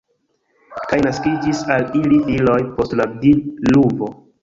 Kaj 0.93 0.99
naskiĝis 1.09 1.63
al 1.77 1.87
ili 2.01 2.19
filoj 2.31 2.59
post 2.81 2.99
la 3.03 3.11
diluvo. 3.25 4.15